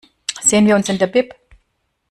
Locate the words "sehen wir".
0.43-0.75